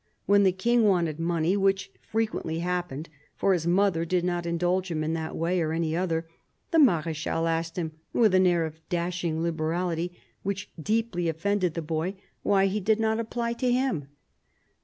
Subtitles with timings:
[0.25, 5.03] When the King wanted money— which frequently happened, for his mother did not indulge him
[5.03, 6.27] in that way or any other—
[6.71, 12.15] the Marechal asked him, with an air of dashing liberality which deeply offended the boy,
[12.41, 14.07] why he had not applied to him.